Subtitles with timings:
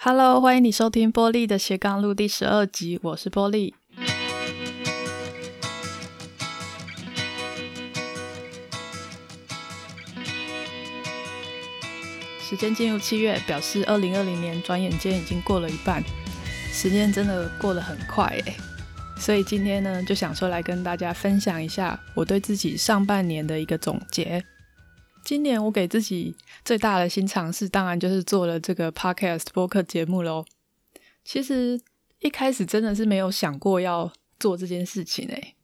[0.00, 3.74] Hello，欢迎你收听波利的斜杠路第十二集，我是波利。
[12.38, 16.00] 时间进入七月，表示二零二零年转眼间已经过了一半，
[16.72, 18.54] 时间真的过得很快诶。
[19.18, 24.44] 所以今天呢，就想说来跟大家分享一下我对自己上半年的一个总结。
[25.24, 30.44] 今年我给自己最大的新尝试，当然就是做了这个 podcast 播客节目喽。
[31.24, 31.78] 其实
[32.20, 35.54] 一开始真的是没有想过要做这件事情诶。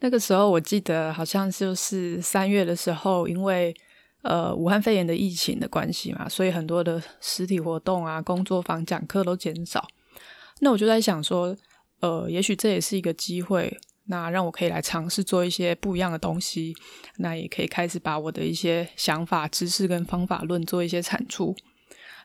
[0.00, 3.74] 那个时候我记得好像就是三月的时候，因为
[4.22, 9.88] 呃武汉肺炎的疫情的关系嘛，所以很多的实体活动啊、工作坊、讲课都减少。
[10.60, 11.56] 那我就在想说，
[12.00, 13.80] 呃，也许这也是一个机会。
[14.10, 16.74] 那让我可以来尝试做一些不一样的东西，
[17.18, 21.54] 那也可以开始把我的一些想法、知识跟方法论做一些产出。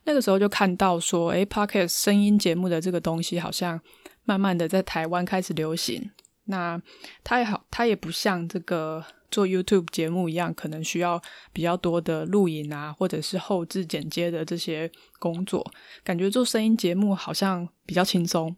[0.05, 3.79] 那个时候就看到说，诶，Podcast 声音节目的这个东西好像
[4.23, 6.09] 慢慢的在台湾开始流行。
[6.45, 6.81] 那
[7.23, 11.21] 它也好，它也不像这个做 YouTube 节目一样，可能需要
[11.53, 15.71] 比较多的录影啊，或者是后制剪接的这些工作。
[16.03, 18.55] 感觉做声音节目好像比较轻松。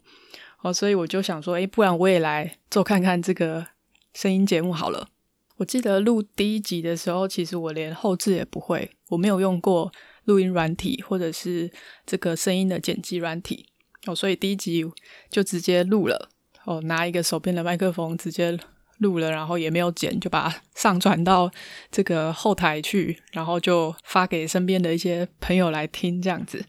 [0.62, 3.66] 哦，所以我就想说，诶，不然我也来做看看这个
[4.12, 5.08] 声音节目好了。
[5.56, 9.92] 我记得录第一集的时候，其实我连后置也不会，我没有用过
[10.24, 11.70] 录音软体或者是
[12.06, 13.66] 这个声音的剪辑软体。
[14.06, 14.84] 哦，所以第一集
[15.28, 16.28] 就直接录了。
[16.64, 18.56] 哦，拿一个手边的麦克风直接
[18.98, 21.50] 录了，然后也没有剪，就把上传到
[21.90, 26.64] 这个后台去，然后就发给身边的一些朋友来听，这样子。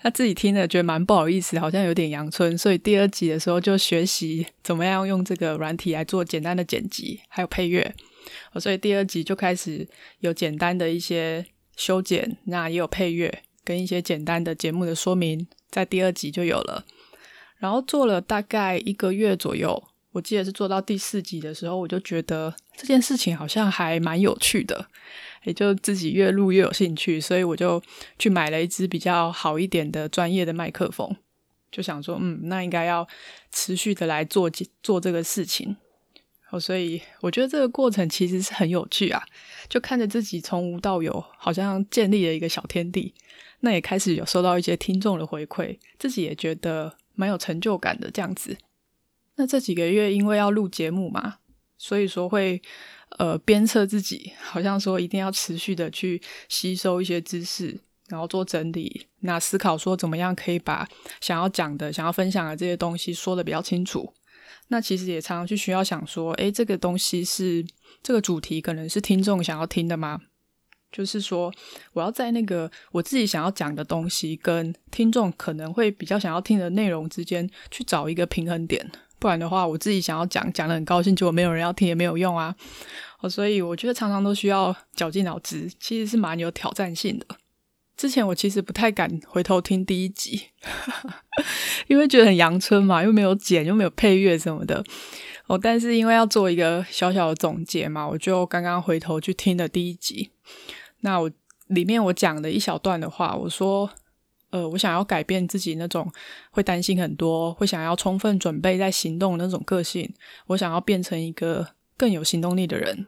[0.00, 7.94] 他自己听了觉得蛮不好意思，好像有点阳春，所以第二集的时候就学习怎么样用这个软体来做简单的剪辑，还有配乐。
[8.60, 9.88] 所以第二集就开始
[10.20, 11.44] 有简单的一些
[11.76, 16.84] 修剪，那也有配乐跟一些简单的节目的说明，在第二集就有了。
[17.58, 19.82] 然后做了大概一个月左右，
[20.18, 24.88] 我记得是做到第四集的时候，我就觉得这件事情好像还蛮有趣的。
[25.44, 27.80] 也就自己越录越有兴趣，所以我就
[28.18, 31.16] 去买了一支比较好一点的专业的麦克风，
[31.70, 33.06] 就想说，嗯，那应该要
[33.52, 34.50] 持续的来做
[34.82, 35.76] 做这个事情。
[36.50, 39.22] 哦，所以我觉得这个过程其实是很有趣啊，
[39.68, 43.14] 就看着自己从无到有，好像建立了一个小天地。
[43.60, 48.56] 那也开始有收到一些听众的回馈，自己也觉得蛮有成就感的这样子。
[49.38, 51.38] 那这几个月因为要录节目嘛，
[51.78, 52.60] 所以说会。
[53.16, 60.86] 呃，鞭策自己，好像说一定要持续的去吸收一些知识，然后做整理，那思考说怎么样可以把
[61.18, 64.12] 想要讲的、想要分享的这些东西说得比较清楚。
[64.68, 67.64] 那其实也常常去需要想说，诶，这个东西是
[68.02, 70.20] 这个主题，可能是听众想要听的吗？
[70.92, 71.50] 就是说，
[71.94, 78.92] 我要在那个我自己想要讲的东西跟听众可能会比较想要听的内容之间去找一个平衡点。
[79.18, 82.54] 不然的话，我自己想要讲，讲得很高兴，结果没有人要听，也没有用啊。
[83.20, 87.26] 哦，所以我觉得常常都需要绞尽脑汁，其实是蛮有挑战性的。
[87.96, 90.50] 之前我其实不太敢回头听第一集，
[91.88, 94.84] 因为觉得很阳春嘛，又没有剪，又没有配乐什么的。
[95.46, 100.30] 哦，但是因为要做一个小小的总结嘛，我就刚刚回头去听了第一集。
[101.00, 101.30] 那我
[101.66, 103.90] 里面我讲的一小段的话，我说。
[104.50, 106.10] 呃，我想要改变自己那种
[106.50, 110.12] 会担心很多，会想要充分准备再行动的那种个性。
[110.46, 113.06] 我想要变成一个更有行动力的人。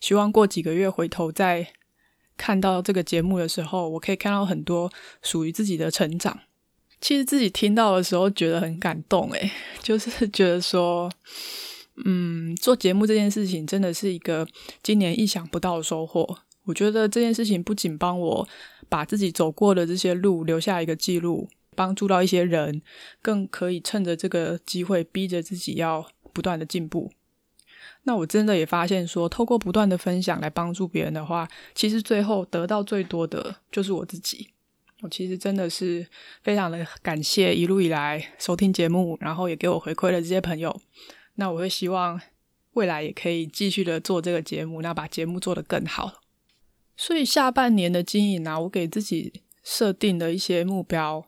[0.00, 1.66] 希望过几个月回头再
[2.36, 4.90] 看到这个节目的时候，我可以看到很多
[5.22, 6.40] 属于自己的成长。
[7.00, 9.50] 其实自己听到的时候觉得很感动，诶，
[9.82, 11.10] 就是觉得说，
[12.04, 14.46] 嗯，做节目这件事情真的是一个
[14.82, 16.38] 今年意想不到的收获。
[16.64, 18.48] 我觉得这件事情不仅帮我
[18.88, 22.82] 把自己走过的这些路留下一个记录，帮助到一些人，
[23.20, 27.10] 更可以趁着这个机会逼着自己要不断的进步。
[28.04, 34.48] 那我真的也发现说，透过不断的分享来帮助别人的话，其实最后得到最多的就是我自己。
[35.02, 36.06] 我其实真的是
[36.42, 40.80] 非常的感谢一路以来收听节目，然后也给我回馈的这些朋友。
[41.34, 42.20] 那我会希望
[42.74, 46.21] 未来也可以继续的做这个节目，那把节目做得更好。
[46.96, 51.24] 所以下半年的经营啊，我给自己设定的一些目标，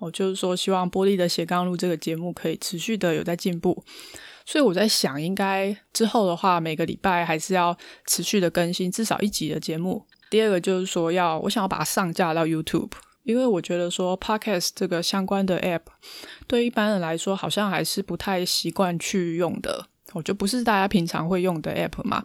[0.00, 3.84] 我就是说，希望玻璃的斜杠路这个节目可以持续的有在进步。
[4.46, 7.74] 所以我在想，应该之后的话，每个礼拜还是要
[8.06, 10.04] 持续的更新至少一集的节目。
[10.28, 12.90] 第二个就是说要，要我想要把它上架到 YouTube，
[13.22, 15.82] 因为我觉得说 Podcast 这个相关的 App
[16.46, 22.24] 对一般人来说，好像还是不太习惯去用的，我就不是大家平常会用的 App 嘛。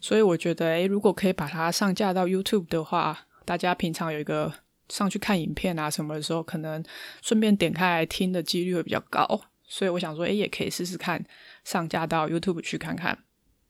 [0.00, 4.52] 所以我觉得，诶，如果可以把它上架到 YouTube 的话，大家平常有一个
[4.88, 6.82] 上去看影片啊什么的时候，可能
[7.22, 9.40] 顺便点开来听的几率会比较高。
[9.66, 11.22] 所以我想说，诶，也可以试试看
[11.64, 13.18] 上架到 YouTube 去看看。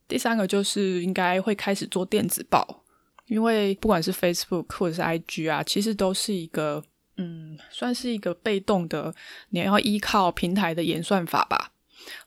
[0.07, 2.83] 第三个就是应该会开始做电子报，
[3.25, 6.83] 因为不管是 Facebook 或者是 IG 啊，其实都是一个
[7.17, 9.13] 嗯，算是一个被动的，
[9.49, 11.73] 你要依靠平台的演算法吧。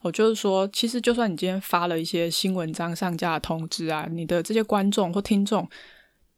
[0.01, 5.69] 我就是说，其实就算你今天发了一些新文章上架的通知啊，你的这些观众或听众，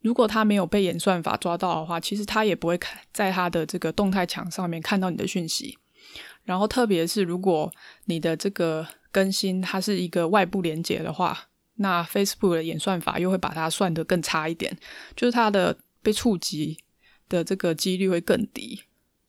[0.00, 5.78] 如果他没有被演算法抓到的话，其实他也不会看在他的这个动态墙上面看到你的讯息。
[6.44, 7.72] 然后，特别是如果
[8.04, 11.36] 你的这个更新它是一个外部连接的话，
[11.74, 14.76] 那 Facebook 的演算法又会把它算得更差一点，
[15.16, 16.78] 就是它的被触及
[17.28, 18.80] 的这个几率会更低。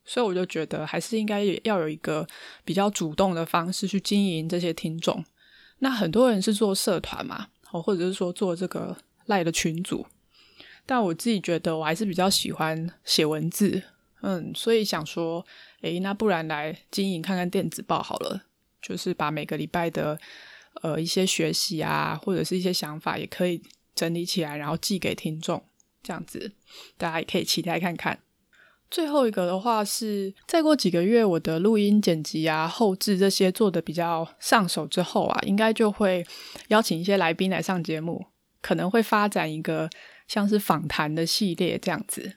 [0.07, 2.25] 所以我就觉得，还是应该要有一个
[2.63, 5.23] 比较主动的方式去经营这些听众。
[5.79, 10.07] 那很多人是做社团嘛，哦或者是说做这个赖的群组，
[10.85, 13.83] 但我自己觉得我还是比较喜欢写文字。
[14.21, 15.45] 嗯，所以想说，
[15.81, 18.45] 诶，那不然来经营看看电子报好了，
[18.81, 20.17] 就是把每个礼拜的
[20.81, 23.61] 呃一些学习啊，或者是一些想法，也可以
[23.93, 25.63] 整理起来，然后寄给听众，
[26.01, 26.53] 这样子
[26.97, 28.17] 大家也可以期待看看。
[28.89, 36.25] 最后一个的话是，再过几个月，我的录音剪辑啊、后制这些做的比较上手之后啊，应该就会
[36.69, 38.25] 邀请一些来宾来上节目，
[38.61, 39.89] 可能会发展一个
[40.27, 42.33] 像是访谈的系列这样子。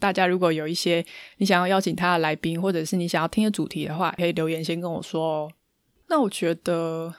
[0.00, 1.04] 大家如果有一些
[1.36, 5.52] 你想要邀请他的来宾，或者是你想要听的主题的话，可以留言先跟我说哦。
[6.08, 7.14] 那我觉得，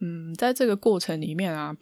[0.00, 1.76] 嗯，在这个过程里面啊，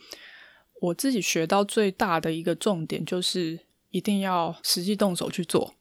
[0.80, 3.60] 我自己学到最大的一个重点就是
[3.90, 5.74] 一定要实际动手去做。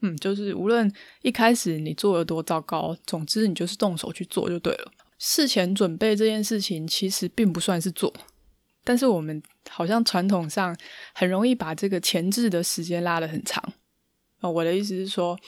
[0.00, 0.90] 嗯，就是无论
[1.22, 4.92] 一开始你做得多糟糕，总之你就是动手去做就对了。
[5.18, 8.12] 事前准备这件事情其实并不算是做。
[8.82, 10.74] 但是我们好像传统上
[11.12, 13.62] 很容易把这个前置的时间拉得很长。
[14.40, 15.38] 呃，我的意思是说，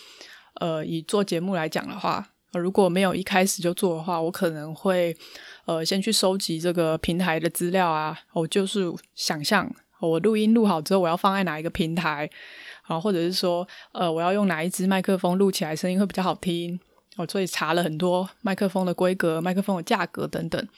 [0.60, 5.16] 呃，以做节目来讲的话，如果没有一开始就做的话，我可能会
[5.64, 12.28] 呃先去收集这个平台的资料啊，我就是想象我录音录好之后，我要放在哪一个平台
[12.82, 16.78] 啊，或者是说呃我要用哪一支麦克风录起来声音会比较好听，
[17.16, 20.68] 我所以查了很多麦克风的规格、麦克风的价格等等。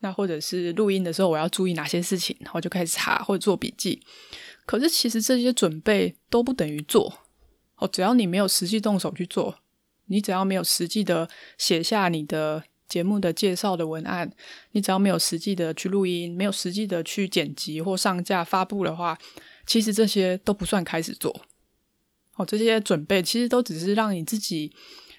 [0.00, 4.02] 那或者是录音的时候，我要注意哪些事情，然后就开始查或者做笔记。
[4.66, 7.12] 可是其实这些准备都不等于做
[7.76, 9.56] 哦，只要你没有实际动手去做，
[10.06, 14.32] 你只要没有实际的写下你的节目的介绍的文案，
[14.72, 19.16] 你只要没有实际的去录音，没有实际的去剪辑或上架发布的话，
[19.66, 21.44] 其实这些都不算开始做。
[22.36, 24.72] 哦，这些准备其实都只是让你自己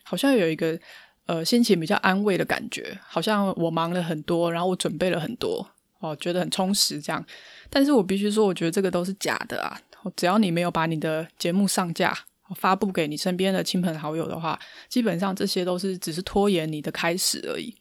[0.03, 0.79] 好像有一个。
[1.25, 5.65] 呃，心情比较安慰的感觉，好像我忙了很多，然后我准备了很多，
[5.99, 7.25] 哦，觉得很充实这样。
[7.69, 9.79] 但是我必须说，我觉得这个都是假的啊！
[10.17, 12.13] 只要你没有把你的节目上架，
[12.57, 14.59] 发布给你身边的亲朋好友的话，
[14.89, 17.73] 基本上这些都是只是拖延你的开始而已。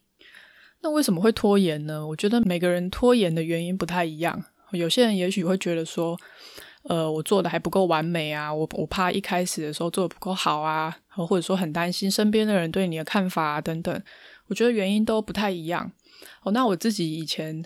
[0.83, 2.07] 那为什么会拖延呢？
[2.07, 4.45] 我觉得每个人拖延的原因不太一样。
[4.73, 6.19] 有些人也许会觉得说，
[6.85, 14.03] 呃，我做的还不够完美啊，我我怕一开始的时候做的不够好啊，或者说很担心身边的人对你的看法啊等等，
[14.49, 15.93] 我觉得原因都不太一样。
[16.43, 17.65] 哦，那我自己以前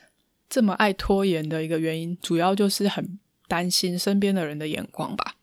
[0.50, 3.18] 这么爱拖延的一个原因，主要就是很
[3.48, 5.36] 担心身边的人的眼光吧。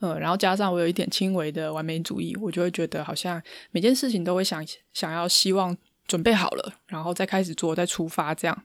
[0.00, 3.42] 嗯，然后加上我有一点轻微的完美主义，我就会觉得好像
[3.72, 5.76] 每件事情都会想想要希望
[6.06, 8.62] 准备好了，然后再开始做，再出发这样。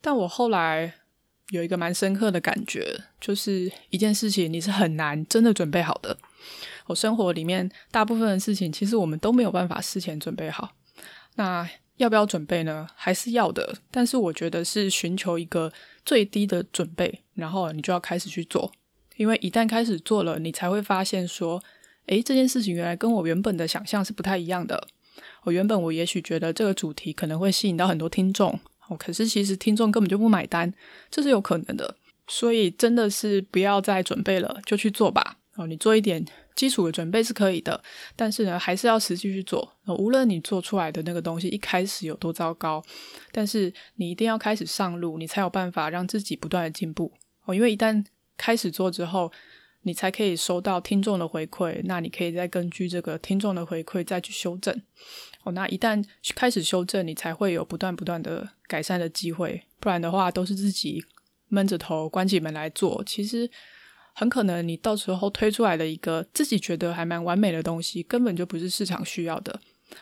[0.00, 0.94] 但我后来。
[1.50, 6.16] 有一个蛮深刻的感觉，就是一件事情你是很难真的准备好的。
[6.86, 10.70] 我生活里面大部分的事情，其实我们都没有办法事前准备好。
[11.36, 12.88] 那要不要准备呢？
[12.94, 13.76] 还是要的。
[13.90, 15.72] 但是我觉得是寻求一个
[16.04, 18.72] 最低的准备，然后你就要开始去做。
[19.16, 21.62] 因为一旦开始做了，你才会发现说，
[22.06, 24.88] 诶，这件事情原来跟我原本的想象是不太一样的。
[25.44, 28.58] 我原本我也许觉得这个主题可能会吸引到很多听众。
[28.90, 30.70] 哦可是其实听众根本就不买单，
[31.10, 31.96] 这是有可能的。
[32.28, 35.38] 所以真的是不要再准备了，就去做吧。
[35.56, 37.82] 哦，你做一点基础的准备是可以的，
[38.14, 39.76] 但是呢，还是要实际去做。
[39.98, 42.82] 无论你做出来的那个东西一开始有多糟糕，
[43.32, 47.12] 但是你一定要开始上路，你才有办法让自己不断的进步。
[47.46, 48.04] 哦，因为一旦
[48.36, 49.32] 开始做之后，
[49.82, 54.82] 你才可以收到听众的回馈，那你可以再根据这个听众的回馈再去修正。
[55.42, 59.62] 哦，那一旦开始修正，你才会有不断不断的改善的机会。
[59.78, 61.02] 不然的话，都是自己
[61.48, 63.50] 闷着头关起门来做，其实
[64.12, 69.58] 很可能你到时候推出来的一个自己觉得还蛮完美的东西，根本就不是市场需要的。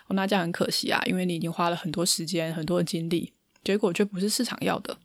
[0.09, 3.33] 哦，那这样很可惜啊，因为你已经花了很多时间、很多的精力，
[3.63, 4.99] 结果却不是市场要的。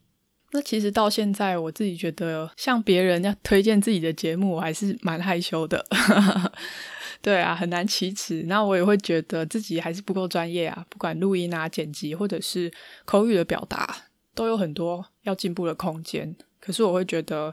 [0.54, 5.84] 那其实到现在，我自己觉得向别人要推荐自己的节目，我还是蛮害羞的。
[7.20, 8.44] 对啊，很难启齿。
[8.46, 12.72] 那我也会觉得自己还是不够专业啊，不管录音啊、剪辑，或者是
[13.04, 13.96] 口语的表达，
[14.32, 16.32] 都有很多要进步的空间。
[16.60, 17.52] 可是我会觉得，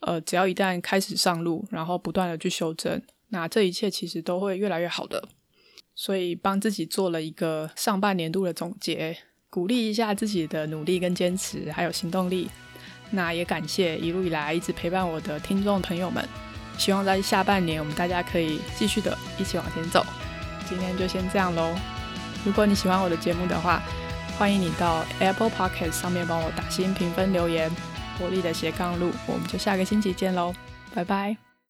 [0.00, 5.28] 呃，只要一旦开始上路，然后不断的去修正，那这一切其实都会越来越好的。
[5.94, 9.16] 所以帮自己做了一个上半年度的总结。
[9.52, 12.48] 鼓励一下自己的努力跟坚持，还有行动力。
[13.10, 16.26] 那也感谢一路以来一直陪伴我的听众朋友们。
[16.78, 20.02] 希望在下半年我们大家可以继续的一起往前走。
[20.66, 21.74] 今天就先这样喽。
[22.46, 23.82] 如果你喜欢我的节目的话，
[24.38, 27.70] 欢迎你到 Apple Podcast 上面帮我打新评分留言。
[28.18, 30.54] 活力的斜杠路，我们就下个星期见喽，
[30.94, 31.51] 拜拜。